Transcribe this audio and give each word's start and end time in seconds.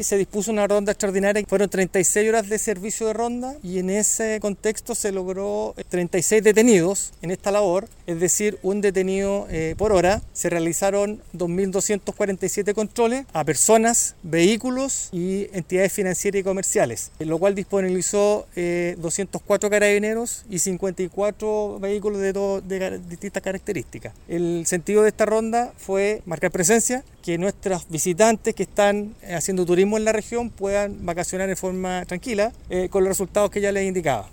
Se 0.00 0.16
dispuso 0.16 0.52
una 0.52 0.68
ronda 0.68 0.92
extraordinaria, 0.92 1.42
fueron 1.48 1.68
36 1.68 2.28
horas 2.28 2.48
de 2.48 2.60
servicio 2.60 3.08
de 3.08 3.14
ronda 3.14 3.56
y 3.64 3.80
en 3.80 3.90
ese 3.90 4.38
contexto 4.38 4.94
se 4.94 5.10
logró 5.10 5.74
36 5.88 6.40
detenidos 6.40 7.12
en 7.20 7.32
esta 7.32 7.50
labor, 7.50 7.88
es 8.06 8.20
decir, 8.20 8.60
un 8.62 8.80
detenido 8.80 9.48
eh, 9.50 9.74
por 9.76 9.90
hora. 9.90 10.22
Se 10.32 10.50
realizaron 10.50 11.20
2.247 11.34 12.74
controles 12.74 13.26
a 13.32 13.42
personas, 13.42 14.14
vehículos 14.22 15.08
y 15.10 15.48
entidades 15.52 15.92
financieras 15.92 16.42
y 16.42 16.44
comerciales, 16.44 17.10
lo 17.18 17.40
cual 17.40 17.56
disponibilizó 17.56 18.46
eh, 18.54 18.94
204 18.98 19.68
carabineros 19.68 20.44
y 20.48 20.60
54 20.60 21.80
vehículos 21.80 22.20
de, 22.20 22.32
de 22.32 22.98
distintas 23.00 23.42
características. 23.42 24.14
El 24.28 24.64
sentido 24.64 25.02
de 25.02 25.08
esta 25.08 25.26
ronda 25.26 25.72
fue 25.76 26.22
marcar 26.24 26.52
presencia, 26.52 27.02
que 27.20 27.36
nuestros 27.36 27.86
visitantes 27.90 28.54
que 28.54 28.62
están 28.62 29.14
haciendo 29.28 29.66
turismo 29.66 29.87
en 29.96 30.04
la 30.04 30.12
región 30.12 30.50
puedan 30.50 31.06
vacacionar 31.06 31.48
en 31.48 31.56
forma 31.56 32.04
tranquila 32.06 32.52
eh, 32.70 32.88
con 32.90 33.04
los 33.04 33.08
resultados 33.08 33.50
que 33.50 33.60
ya 33.60 33.72
les 33.72 33.84
indicaba. 33.84 34.28